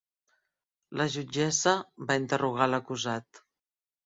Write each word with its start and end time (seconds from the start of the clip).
La 1.01 1.05
jutgessa 1.15 1.75
va 2.09 2.17
interrogar 2.23 2.69
l'acusat. 2.73 3.45